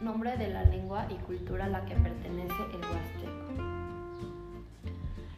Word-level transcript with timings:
nombre 0.00 0.36
de 0.36 0.48
la 0.48 0.64
lengua 0.64 1.06
y 1.10 1.14
cultura 1.24 1.64
a 1.66 1.68
la 1.68 1.84
que 1.84 1.94
pertenece 1.94 2.54
el 2.72 2.80
huasteco. 2.80 3.40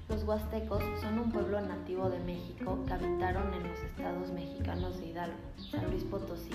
Los 0.08 0.24
huastecos 0.24 0.82
son 1.00 1.18
un 1.18 1.32
pueblo 1.32 1.60
nativo 1.60 2.10
de 2.10 2.18
México 2.20 2.78
que 2.86 2.92
habitaron 2.92 3.54
en 3.54 3.68
los 3.68 3.78
estados 3.80 4.30
mexicanos 4.30 4.98
de 5.00 5.06
Hidalgo, 5.06 5.38
San 5.70 5.90
Luis 5.90 6.04
Potosí, 6.04 6.50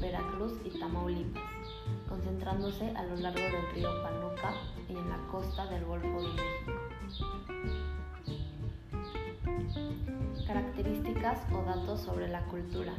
Veracruz 0.00 0.54
y 0.64 0.78
Tamaulipas, 0.78 1.42
concentrándose 2.08 2.90
a 2.96 3.04
lo 3.04 3.16
largo 3.16 3.40
del 3.40 3.74
río 3.74 3.90
Panuca 4.02 4.54
y 4.88 4.96
en 4.96 5.08
la 5.08 5.18
costa 5.30 5.66
del 5.66 5.84
Golfo 5.84 6.22
de 6.22 6.28
México. 6.28 6.72
Características 10.46 11.40
o 11.52 11.62
datos 11.62 12.00
sobre 12.00 12.28
la 12.28 12.44
cultura. 12.46 12.92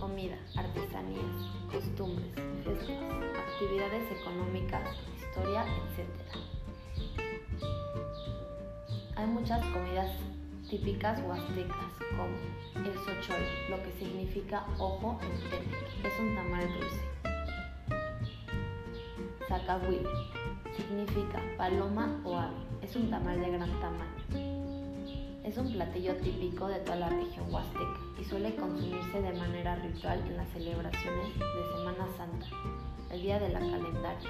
Comida, 0.00 0.38
artesanías, 0.56 1.22
costumbres, 1.70 2.32
fiestas, 2.64 2.96
actividades 3.36 4.10
económicas, 4.18 4.96
historia, 5.14 5.62
etc. 5.62 6.08
Hay 9.16 9.26
muchas 9.26 9.62
comidas 9.66 10.10
típicas 10.70 11.20
huastecas, 11.20 11.92
como 12.16 12.82
el 12.82 12.94
sochol, 12.94 13.42
lo 13.68 13.82
que 13.82 13.92
significa 13.98 14.64
ojo 14.78 15.18
en 15.20 15.50
Tenec, 15.50 16.06
es 16.06 16.18
un 16.18 16.34
tamal 16.34 16.66
dulce. 16.72 17.04
Zacahuil, 19.48 20.06
significa 20.76 21.42
paloma 21.58 22.18
o 22.24 22.38
ave, 22.38 22.56
es 22.80 22.96
un 22.96 23.10
tamal 23.10 23.38
de 23.38 23.50
gran 23.50 23.80
tamaño. 23.80 25.44
Es 25.44 25.58
un 25.58 25.70
platillo 25.70 26.16
típico 26.16 26.68
de 26.68 26.78
toda 26.80 26.96
la 26.96 27.08
región 27.10 27.52
huasteca 27.52 28.09
y 28.20 28.24
suele 28.24 28.54
consumirse 28.54 29.22
de 29.22 29.32
manera 29.32 29.76
ritual 29.76 30.20
en 30.26 30.36
las 30.36 30.48
celebraciones 30.50 31.38
de 31.38 31.76
Semana 31.76 32.06
Santa, 32.16 32.46
el 33.10 33.22
Día 33.22 33.38
de 33.38 33.48
la 33.48 33.60
Calendaria 33.60 34.28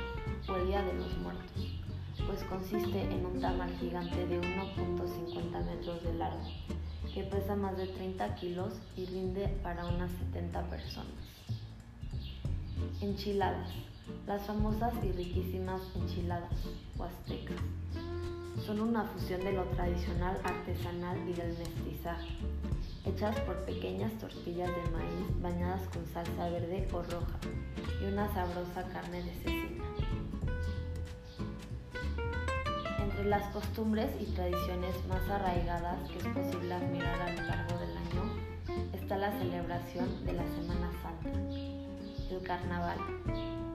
o 0.48 0.54
el 0.56 0.66
Día 0.68 0.82
de 0.82 0.94
los 0.94 1.18
Muertos, 1.18 1.80
pues 2.26 2.44
consiste 2.44 3.02
en 3.02 3.26
un 3.26 3.40
tamal 3.40 3.70
gigante 3.78 4.26
de 4.26 4.40
1.50 4.40 5.64
metros 5.64 6.02
de 6.04 6.14
largo, 6.14 6.48
que 7.12 7.24
pesa 7.24 7.56
más 7.56 7.76
de 7.76 7.88
30 7.88 8.34
kilos 8.36 8.74
y 8.96 9.06
rinde 9.06 9.48
para 9.62 9.86
unas 9.86 10.12
70 10.12 10.62
personas. 10.70 11.14
Enchiladas. 13.00 13.70
Las 14.26 14.42
famosas 14.42 14.92
y 15.04 15.12
riquísimas 15.12 15.80
enchiladas 15.94 16.52
huastecas 16.96 17.60
son 18.66 18.80
una 18.80 19.04
fusión 19.04 19.40
de 19.42 19.52
lo 19.52 19.64
tradicional 19.64 20.36
artesanal 20.44 21.16
y 21.28 21.32
del 21.32 21.56
mestizaje, 21.56 22.36
hechas 23.20 23.38
por 23.40 23.56
pequeñas 23.66 24.10
tortillas 24.14 24.70
de 24.70 24.90
maíz 24.92 25.42
bañadas 25.42 25.82
con 25.88 26.06
salsa 26.06 26.48
verde 26.48 26.88
o 26.90 27.02
roja 27.02 27.38
y 28.00 28.06
una 28.06 28.32
sabrosa 28.32 28.82
carne 28.94 29.22
de 29.22 29.34
cecina. 29.34 29.84
Entre 32.98 33.24
las 33.26 33.42
costumbres 33.52 34.10
y 34.18 34.24
tradiciones 34.32 34.94
más 35.06 35.20
arraigadas 35.28 35.98
que 36.08 36.16
es 36.16 36.24
posible 36.28 36.72
admirar 36.72 37.20
a 37.20 37.32
lo 37.34 37.42
largo 37.42 37.78
del 37.78 37.94
año 37.94 38.94
está 38.94 39.18
la 39.18 39.38
celebración 39.38 40.24
de 40.24 40.32
la 40.32 40.44
Semana 40.56 40.90
Santa, 41.02 41.38
el 42.30 42.42
carnaval, 42.42 42.98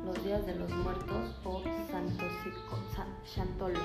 los 0.05 0.23
días 0.23 0.43
de 0.47 0.55
los 0.55 0.71
muertos 0.71 1.39
o 1.43 1.61
Santo 1.91 2.23
Chantolo 3.31 3.79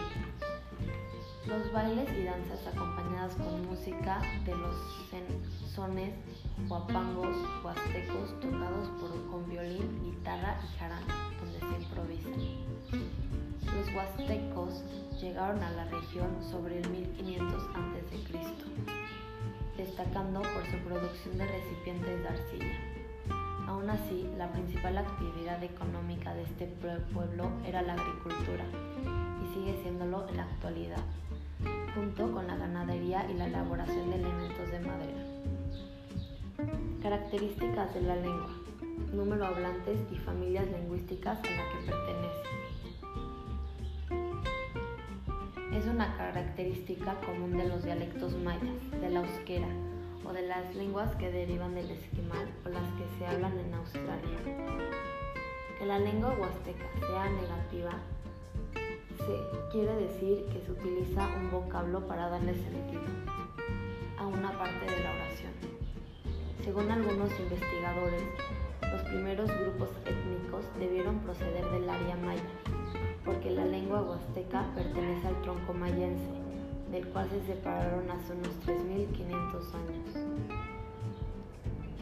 los 1.51 1.73
bailes 1.73 2.09
y 2.17 2.23
danzas 2.23 2.65
acompañadas 2.65 3.35
con 3.35 3.67
música 3.67 4.23
de 4.47 4.55
los 4.55 4.77
sones 5.75 6.15
huapangos 6.69 7.37
huastecos 7.65 8.39
tocados 8.41 8.89
por, 9.01 9.11
con 9.33 9.51
violín, 9.51 10.01
guitarra 10.05 10.61
y 10.63 10.79
jarana, 10.79 11.07
donde 11.41 11.59
se 11.59 11.83
improvisa. 11.83 12.29
Los 13.75 13.93
huastecos 13.93 14.85
llegaron 15.21 15.61
a 15.61 15.71
la 15.73 15.87
región 15.87 16.31
sobre 16.49 16.79
el 16.83 16.89
1500 16.89 17.65
a.C., 17.75 18.47
destacando 19.77 20.43
por 20.43 20.65
su 20.71 20.79
producción 20.87 21.37
de 21.37 21.47
recipientes 21.47 22.23
de 22.23 22.29
arcilla. 22.29 22.79
Aún 23.67 23.91
así, 23.91 24.31
la 24.39 24.53
principal 24.53 24.99
actividad 24.99 25.61
económica 25.65 26.33
de 26.33 26.43
este 26.43 26.67
pueblo 27.13 27.51
era 27.67 27.83
la 27.83 27.95
agricultura 27.95 28.65
y 29.43 29.55
sigue 29.55 29.83
siéndolo 29.83 30.29
en 30.29 30.37
la 30.37 30.45
actualidad 30.45 31.03
junto 31.95 32.33
con 32.33 32.47
la 32.47 32.57
ganadería 32.57 33.29
y 33.31 33.35
la 33.35 33.47
elaboración 33.47 34.11
de 34.11 34.17
elementos 34.17 34.71
de 34.71 34.81
madera. 34.81 35.25
Características 37.03 37.95
de 37.95 38.03
la 38.03 38.17
lengua. 38.17 38.51
Número 39.13 39.47
hablantes 39.47 39.99
y 40.13 40.17
familias 40.17 40.67
lingüísticas 40.67 41.39
a 41.39 41.43
la 41.43 41.71
que 41.71 41.79
pertenece. 41.87 42.51
Es 45.77 45.87
una 45.87 46.17
característica 46.17 47.15
común 47.21 47.57
de 47.57 47.69
los 47.69 47.85
dialectos 47.85 48.35
mayas, 48.37 48.91
de 49.01 49.11
la 49.11 49.21
euskera 49.21 49.69
o 50.25 50.33
de 50.33 50.43
las 50.43 50.75
lenguas 50.75 51.15
que 51.17 51.31
derivan 51.31 51.75
del 51.75 51.91
esquimal 51.91 52.49
o 52.67 52.69
las 52.69 52.85
que 52.93 53.19
se 53.19 53.27
hablan 53.27 53.59
en 53.59 53.75
Australia. 53.75 54.39
Que 55.79 55.87
la 55.87 55.99
lengua 55.99 56.37
huasteca 56.39 56.87
sea 56.99 57.31
negativa 57.31 57.93
quiere 59.71 59.95
decir 59.95 60.45
que 60.53 60.61
se 60.61 60.73
utiliza 60.73 61.29
un 61.37 61.51
vocablo 61.51 62.01
para 62.07 62.29
darle 62.29 62.55
sentido 62.55 63.03
a 64.19 64.27
una 64.27 64.51
parte 64.59 64.87
de 64.87 65.03
la 65.03 65.11
oración. 65.13 65.53
Según 66.65 66.91
algunos 66.91 67.31
investigadores, 67.39 68.23
los 68.83 69.03
primeros 69.03 69.51
grupos 69.61 69.89
étnicos 70.05 70.65
debieron 70.79 71.19
proceder 71.21 71.65
del 71.71 71.89
área 71.89 72.17
maya, 72.17 72.43
porque 73.25 73.51
la 73.51 73.65
lengua 73.65 74.03
huasteca 74.03 74.67
pertenece 74.75 75.29
al 75.29 75.41
tronco 75.43 75.73
mayense, 75.73 76.31
del 76.91 77.07
cual 77.09 77.29
se 77.31 77.41
separaron 77.47 78.11
hace 78.11 78.33
unos 78.33 78.59
3.500 78.67 79.75
años. 79.75 80.51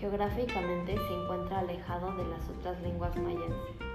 Geográficamente 0.01 0.97
se 0.97 1.23
encuentra 1.23 1.59
alejado 1.59 2.17
de 2.17 2.25
las 2.29 2.49
otras 2.49 2.81
lenguas 2.83 3.15
mayenses 3.17 3.88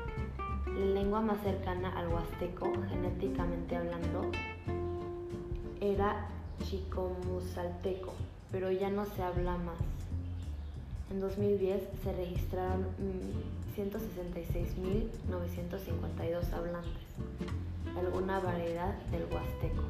la 0.74 0.86
lengua 0.86 1.22
más 1.22 1.42
cercana 1.42 1.98
al 1.98 2.08
huasteco, 2.08 2.72
genéticamente 2.90 3.76
hablando, 3.76 4.32
era 5.80 6.28
chicomusalteco, 6.64 8.14
pero 8.52 8.72
ya 8.72 8.90
no 8.90 9.06
se 9.06 9.22
habla 9.22 9.56
más. 9.58 9.78
En 11.12 11.20
2010 11.20 11.84
se 12.04 12.14
registraron 12.14 12.88
166.952 13.76 16.50
mm, 16.50 16.56
hablantes, 16.56 17.04
alguna 17.96 18.40
variedad 18.40 18.96
del 19.12 19.26
huasteco. 19.26 19.84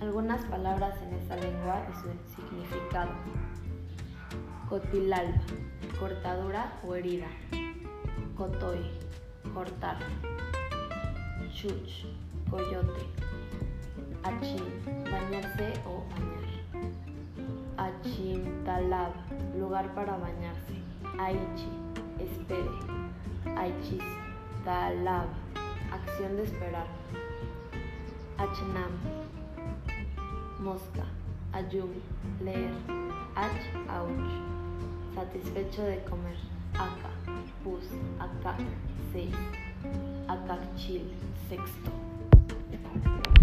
Algunas 0.00 0.42
palabras 0.46 0.94
en 1.02 1.12
esa 1.14 1.36
lengua 1.36 1.86
y 1.90 1.94
su 1.94 2.08
significado. 2.36 3.10
Cotilalba, 4.68 5.42
cortadura 5.98 6.78
o 6.86 6.94
herida 6.94 7.26
cotoy, 8.38 8.78
cortar, 9.52 9.98
chuch, 11.52 12.06
coyote, 12.48 13.02
achín, 14.22 14.64
bañarse 15.10 15.72
o 15.84 16.04
bañar, 16.10 16.46
achimtalab, 17.76 19.12
lugar 19.58 19.92
para 19.92 20.16
bañarse, 20.18 20.76
aichi, 21.18 21.68
espere, 22.20 22.78
aichis, 23.56 24.06
talab, 24.64 25.26
acción 25.90 26.36
de 26.36 26.44
esperar, 26.44 26.86
achnam, 28.38 28.92
mosca, 30.60 31.06
ayum, 31.52 31.90
leer, 32.40 32.70
ach, 33.34 33.62
ouch, 33.98 34.30
satisfecho 35.12 35.82
de 35.82 36.04
comer, 36.04 36.38
aka. 36.74 37.27
Pus, 37.62 37.84
Acac, 38.20 38.60
6, 39.12 39.36
Acacchil, 40.28 41.10
sexto. 41.48 43.37